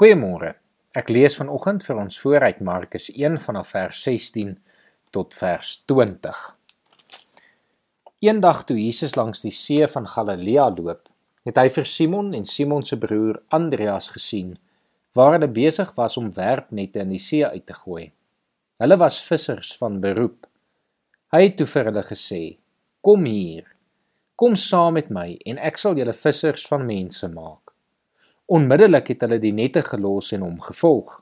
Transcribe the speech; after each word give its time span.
Goeiemôre. 0.00 0.54
Ek 0.96 1.10
lees 1.12 1.34
vanoggend 1.36 1.82
vir 1.84 1.98
ons 2.00 2.14
vooruit 2.22 2.60
Markus 2.64 3.10
1 3.12 3.34
vanaf 3.44 3.74
vers 3.74 3.98
16 4.06 4.54
tot 5.12 5.36
vers 5.36 5.74
20. 5.92 6.38
Eendag 8.24 8.62
toe 8.64 8.78
Jesus 8.80 9.12
langs 9.20 9.44
die 9.44 9.52
see 9.52 9.84
van 9.92 10.08
Galilea 10.08 10.70
loop, 10.78 11.04
het 11.44 11.60
hy 11.60 11.66
vir 11.76 11.90
Simon 11.92 12.32
en 12.32 12.48
Simon 12.48 12.80
se 12.80 12.96
broer 12.96 13.42
Andreas 13.52 14.08
gesien 14.16 14.56
waar 15.12 15.36
hulle 15.36 15.52
besig 15.52 15.92
was 16.00 16.16
om 16.16 16.32
werpnette 16.32 17.04
in 17.04 17.12
die 17.12 17.20
see 17.20 17.44
uit 17.44 17.68
te 17.68 17.76
gooi. 17.84 18.08
Hulle 18.80 19.00
was 19.04 19.20
vissers 19.28 19.76
van 19.82 20.00
beroep. 20.00 20.48
Hy 21.36 21.42
het 21.44 21.60
toe 21.60 21.68
vir 21.76 21.92
hulle 21.92 22.08
gesê: 22.08 22.44
"Kom 23.04 23.28
hier. 23.28 23.68
Kom 24.32 24.56
saam 24.56 24.96
met 24.96 25.12
my 25.12 25.34
en 25.44 25.60
ek 25.60 25.76
sal 25.76 26.00
julle 26.00 26.16
vissers 26.16 26.64
van 26.72 26.88
mense 26.88 27.28
maak." 27.28 27.69
Onmiddellik 28.50 29.12
het 29.12 29.20
hulle 29.22 29.38
die 29.38 29.52
nette 29.54 29.82
gelos 29.86 30.32
en 30.34 30.42
hom 30.42 30.56
gevolg. 30.64 31.20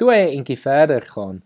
Toe 0.00 0.08
hy 0.12 0.20
'n 0.24 0.38
entjie 0.38 0.56
verder 0.56 1.04
gaan, 1.04 1.42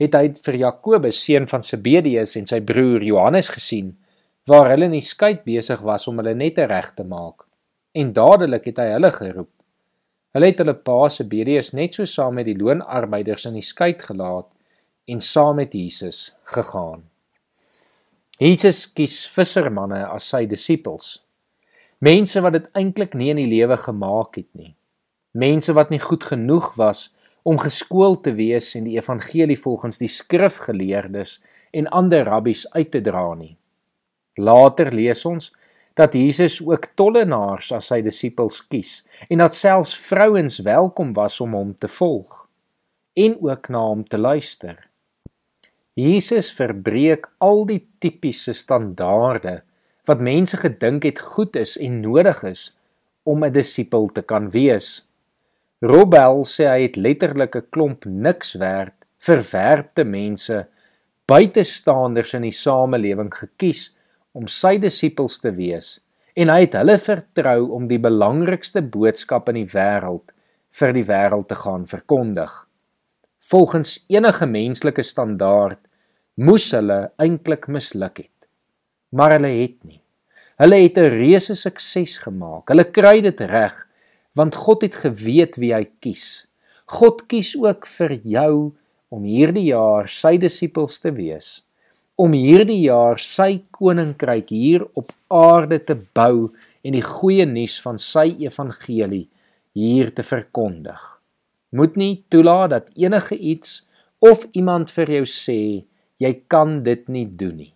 het 0.00 0.14
hy 0.14 0.32
vir 0.46 0.56
Jakobus 0.56 1.24
seun 1.24 1.46
van 1.48 1.62
Zebedeus 1.62 2.36
en 2.36 2.46
sy 2.46 2.60
broer 2.60 3.02
Johannes 3.02 3.48
gesien 3.48 3.96
waar 4.46 4.70
hulle 4.70 4.84
in 4.84 4.96
die 4.96 5.04
skei 5.04 5.34
besig 5.44 5.80
was 5.80 6.06
om 6.08 6.16
hulle 6.16 6.34
nette 6.34 6.64
reg 6.64 6.94
te 6.94 7.04
maak. 7.04 7.44
En 7.92 8.12
dadelik 8.12 8.64
het 8.64 8.78
hy 8.78 8.88
hulle 8.92 9.10
geroep. 9.10 9.50
Hulle 10.32 10.46
het 10.46 10.58
hulle 10.58 10.74
pa 10.74 11.08
Zebedeus 11.08 11.72
net 11.72 11.94
so 11.94 12.04
saam 12.04 12.34
met 12.34 12.46
die 12.46 12.56
loonarbeiders 12.56 13.46
in 13.46 13.54
die 13.54 13.64
skei 13.64 13.94
gelaat 13.98 14.48
en 15.06 15.20
saam 15.20 15.56
met 15.56 15.72
Jesus 15.72 16.34
gegaan. 16.44 17.04
Jesus 18.38 18.86
kies 18.92 19.26
vissermanne 19.32 20.06
as 20.06 20.28
sy 20.28 20.46
disippels. 20.46 21.25
Mense 22.06 22.38
wat 22.44 22.54
dit 22.54 22.66
eintlik 22.78 23.16
nie 23.18 23.32
in 23.32 23.38
die 23.40 23.48
lewe 23.50 23.74
gemaak 23.82 24.36
het 24.38 24.50
nie. 24.54 24.76
Mense 25.34 25.72
wat 25.74 25.90
nie 25.90 25.98
goed 25.98 26.22
genoeg 26.22 26.68
was 26.78 27.08
om 27.42 27.58
geskoold 27.58 28.22
te 28.28 28.34
wees 28.38 28.68
en 28.78 28.86
die 28.86 28.94
evangelie 28.94 29.56
volgens 29.58 29.98
die 29.98 30.10
skrifgeleerdes 30.12 31.40
en 31.74 31.90
ander 31.90 32.22
rabbies 32.28 32.62
uit 32.76 32.92
te 32.94 33.02
dra 33.02 33.24
nie. 33.34 33.56
Later 34.38 34.92
lees 34.94 35.24
ons 35.26 35.50
dat 35.98 36.14
Jesus 36.14 36.60
ook 36.62 36.92
tollenaars 36.94 37.72
as 37.74 37.90
sy 37.90 38.02
disippels 38.06 38.60
kies 38.70 39.00
en 39.26 39.42
dat 39.42 39.58
selfs 39.58 39.96
vrouens 40.06 40.60
welkom 40.62 41.14
was 41.16 41.40
om 41.42 41.58
hom 41.58 41.74
te 41.74 41.90
volg 41.90 42.44
en 43.18 43.38
ook 43.42 43.70
na 43.72 43.82
hom 43.82 44.04
te 44.06 44.20
luister. 44.20 44.78
Jesus 45.98 46.52
verbreek 46.54 47.32
al 47.42 47.64
die 47.66 47.82
tipiese 47.98 48.54
standaarde 48.54 49.62
wat 50.06 50.22
mense 50.22 50.56
gedink 50.56 51.04
het 51.06 51.20
goed 51.20 51.56
is 51.56 51.74
en 51.82 52.00
nodig 52.00 52.42
is 52.46 52.70
om 53.22 53.44
'n 53.44 53.52
disipel 53.52 54.06
te 54.06 54.22
kan 54.22 54.50
wees. 54.50 55.06
Robel 55.80 56.44
sê 56.44 56.64
hy 56.68 56.82
het 56.82 56.96
letterlik 56.96 57.56
'n 57.56 57.66
klomp 57.70 58.04
niks 58.04 58.54
werd, 58.54 58.94
verwerpte 59.18 60.04
mense, 60.04 60.66
buitestanders 61.26 62.34
in 62.34 62.42
die 62.42 62.54
samelewing 62.54 63.34
gekies 63.34 63.96
om 64.32 64.46
sy 64.46 64.78
disipels 64.78 65.38
te 65.38 65.50
wees 65.50 66.00
en 66.36 66.48
hy 66.48 66.60
het 66.60 66.76
hulle 66.76 66.98
vertrou 66.98 67.70
om 67.72 67.88
die 67.88 67.98
belangrikste 67.98 68.82
boodskap 68.82 69.48
in 69.48 69.54
die 69.54 69.72
wêreld 69.72 70.32
vir 70.70 70.92
die 70.92 71.04
wêreld 71.08 71.48
te 71.48 71.54
gaan 71.54 71.86
verkondig. 71.86 72.52
Volgens 73.40 74.04
enige 74.08 74.46
menslike 74.46 75.02
standaard 75.02 75.80
moes 76.34 76.70
hulle 76.76 77.12
eintlik 77.16 77.68
misluk 77.68 78.18
het 78.18 78.35
maar 79.10 79.36
hulle 79.36 79.52
het 79.62 79.78
nie. 79.84 80.00
Hulle 80.56 80.76
het 80.82 80.98
'n 80.98 81.10
reuse 81.12 81.54
sukses 81.54 82.18
gemaak. 82.18 82.68
Hulle 82.68 82.84
kry 82.84 83.20
dit 83.20 83.40
reg 83.40 83.86
want 84.36 84.54
God 84.54 84.82
het 84.82 84.94
geweet 84.94 85.56
wie 85.56 85.72
hy 85.72 85.86
kies. 86.00 86.46
God 86.86 87.24
kies 87.26 87.56
ook 87.56 87.86
vir 87.86 88.12
jou 88.22 88.72
om 89.08 89.24
hierdie 89.24 89.70
jaar 89.70 90.08
sy 90.08 90.36
disippels 90.36 91.00
te 91.00 91.10
wees. 91.16 91.62
Om 92.16 92.32
hierdie 92.32 92.82
jaar 92.84 93.18
sy 93.18 93.62
koninkryk 93.70 94.48
hier 94.48 94.84
op 94.94 95.12
aarde 95.28 95.78
te 95.84 95.96
bou 95.96 96.52
en 96.84 96.92
die 96.92 97.04
goeie 97.04 97.46
nuus 97.46 97.80
van 97.84 97.98
sy 97.98 98.36
evangelie 98.44 99.28
hier 99.76 100.12
te 100.14 100.22
verkondig. 100.22 101.00
Moet 101.72 101.96
nie 101.96 102.24
toelaat 102.28 102.70
dat 102.70 102.90
enige 102.96 103.36
iets 103.36 103.82
of 104.18 104.46
iemand 104.52 104.90
vir 104.90 105.10
jou 105.18 105.24
sê 105.28 105.60
jy 106.20 106.32
kan 106.48 106.82
dit 106.82 107.08
nie 107.08 107.26
doen 107.26 107.56
nie. 107.56 107.75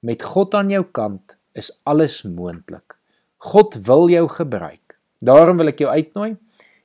Met 0.00 0.22
God 0.22 0.54
aan 0.54 0.68
jou 0.70 0.84
kant 0.94 1.34
is 1.58 1.72
alles 1.82 2.20
moontlik. 2.22 2.94
God 3.50 3.74
wil 3.82 4.06
jou 4.12 4.28
gebruik. 4.30 4.94
Daarom 5.18 5.58
wil 5.58 5.72
ek 5.72 5.80
jou 5.82 5.90
uitnooi 5.90 6.36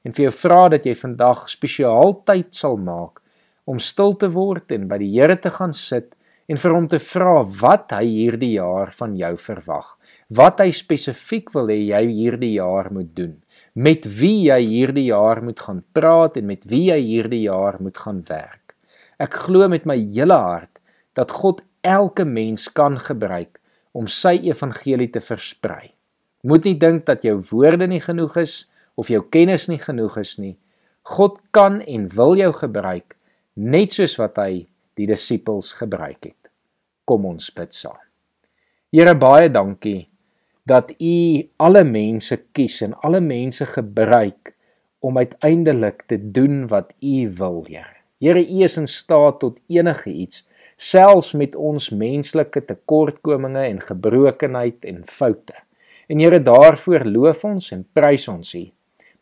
en 0.01 0.15
vir 0.17 0.23
jou 0.25 0.31
vra 0.33 0.61
dat 0.73 0.87
jy 0.89 0.95
vandag 0.97 1.43
spesiaal 1.51 2.15
tyd 2.25 2.57
sal 2.57 2.79
maak 2.81 3.21
om 3.69 3.77
stil 3.77 4.15
te 4.17 4.31
word 4.33 4.73
en 4.73 4.87
by 4.89 4.97
die 4.97 5.11
Here 5.13 5.35
te 5.37 5.51
gaan 5.53 5.75
sit 5.77 6.15
en 6.49 6.57
vir 6.57 6.73
hom 6.73 6.87
te 6.89 6.97
vra 6.99 7.35
wat 7.61 7.93
hy 7.93 8.07
hierdie 8.07 8.55
jaar 8.55 8.89
van 8.97 9.13
jou 9.19 9.31
verwag. 9.43 9.91
Wat 10.33 10.63
hy 10.63 10.71
spesifiek 10.73 11.53
wil 11.53 11.69
hê 11.69 11.77
jy 11.91 12.01
hierdie 12.09 12.55
jaar 12.55 12.89
moet 12.95 13.11
doen. 13.13 13.35
Met 13.77 14.09
wie 14.09 14.47
jy 14.47 14.57
hierdie 14.71 15.05
jaar 15.11 15.43
moet 15.45 15.61
gaan 15.61 15.83
praat 15.93 16.41
en 16.41 16.49
met 16.49 16.65
wie 16.65 16.87
jy 16.89 16.97
hierdie 16.97 17.43
jaar 17.45 17.77
moet 17.77 18.01
gaan 18.07 18.25
werk. 18.25 18.73
Ek 19.21 19.37
glo 19.45 19.69
met 19.69 19.85
my 19.85 19.99
hele 20.01 20.41
hart 20.49 20.81
dat 21.13 21.29
God 21.29 21.61
elke 21.83 22.25
mens 22.25 22.69
kan 22.71 22.97
gebruik 22.99 23.59
om 23.93 24.07
sy 24.09 24.39
evangelie 24.47 25.09
te 25.13 25.21
versprei. 25.21 25.91
Moet 26.43 26.65
nie 26.67 26.77
dink 26.79 27.05
dat 27.07 27.23
jou 27.23 27.37
woorde 27.51 27.87
nie 27.87 28.01
genoeg 28.03 28.37
is 28.41 28.55
of 28.99 29.11
jou 29.11 29.21
kennis 29.31 29.69
nie 29.71 29.79
genoeg 29.81 30.17
is 30.21 30.37
nie. 30.39 30.55
God 31.15 31.39
kan 31.55 31.81
en 31.81 32.07
wil 32.15 32.35
jou 32.39 32.51
gebruik 32.55 33.15
net 33.59 33.93
soos 33.95 34.15
wat 34.19 34.39
hy 34.41 34.65
die 34.97 35.07
disippels 35.09 35.73
gebruik 35.77 36.31
het. 36.31 36.49
Kom 37.05 37.27
ons 37.27 37.51
bid 37.53 37.75
saam. 37.75 37.99
Here 38.93 39.15
baie 39.17 39.49
dankie 39.49 40.07
dat 40.69 40.93
u 41.01 41.15
alle 41.59 41.83
mense 41.83 42.37
kies 42.55 42.79
en 42.85 42.93
alle 43.03 43.19
mense 43.21 43.65
gebruik 43.67 44.53
om 45.03 45.17
uiteindelik 45.19 46.05
te 46.07 46.17
doen 46.31 46.67
wat 46.71 46.93
u 47.03 47.27
wil, 47.35 47.65
Here. 47.67 47.99
Here, 48.23 48.39
u 48.39 48.63
is 48.63 48.77
in 48.77 48.87
staat 48.87 49.39
tot 49.39 49.59
enige 49.67 50.09
iets 50.09 50.45
selfs 50.83 51.31
met 51.39 51.55
ons 51.55 51.89
menslike 51.95 52.65
tekortkominge 52.67 53.63
en 53.69 53.79
gebrokenheid 53.81 54.85
en 54.89 55.03
foute. 55.07 55.55
En 56.11 56.19
Here, 56.19 56.41
daarvoor 56.43 57.05
loof 57.07 57.43
ons 57.47 57.71
en 57.71 57.85
prys 57.95 58.27
ons 58.27 58.55
U. 58.55 58.65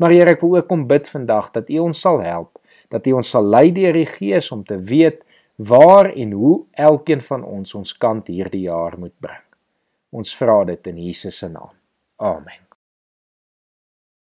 Maar 0.01 0.15
Here, 0.15 0.33
ek 0.33 0.41
wil 0.41 0.57
ook 0.57 0.69
kom 0.71 0.87
bid 0.89 1.09
vandag 1.09 1.51
dat 1.57 1.69
U 1.69 1.83
ons 1.85 2.01
sal 2.01 2.23
help, 2.25 2.57
dat 2.89 3.05
U 3.07 3.19
ons 3.21 3.35
sal 3.35 3.45
lei 3.45 3.69
deur 3.75 3.93
die 3.95 4.07
Gees 4.09 4.49
om 4.51 4.65
te 4.65 4.79
weet 4.79 5.21
waar 5.61 6.09
en 6.09 6.33
hoe 6.33 6.55
elkeen 6.73 7.21
van 7.21 7.45
ons 7.45 7.75
ons 7.77 7.93
kant 7.93 8.33
hierdie 8.33 8.65
jaar 8.65 8.97
moet 8.97 9.15
bring. 9.21 9.45
Ons 10.11 10.33
vra 10.35 10.63
dit 10.73 10.91
in 10.91 11.05
Jesus 11.05 11.37
se 11.37 11.51
naam. 11.51 11.75
Amen. 12.17 12.70